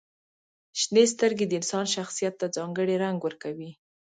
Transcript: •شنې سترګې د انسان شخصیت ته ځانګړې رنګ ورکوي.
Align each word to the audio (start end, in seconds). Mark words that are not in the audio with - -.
•شنې 0.79 1.03
سترګې 1.13 1.45
د 1.47 1.53
انسان 1.59 1.85
شخصیت 1.95 2.33
ته 2.41 2.45
ځانګړې 2.55 2.95
رنګ 3.03 3.17
ورکوي. 3.23 3.71